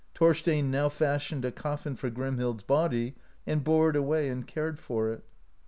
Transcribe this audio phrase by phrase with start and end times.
[0.15, 3.13] Thorstein now fashioned a coffin for Grimhild's body,
[3.45, 5.23] and bore it away, and cared for it.